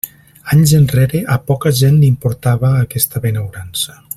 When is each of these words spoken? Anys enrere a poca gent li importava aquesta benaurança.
Anys 0.53 0.71
enrere 0.77 1.21
a 1.35 1.37
poca 1.51 1.73
gent 1.81 1.99
li 2.01 2.09
importava 2.15 2.73
aquesta 2.87 3.23
benaurança. 3.27 4.01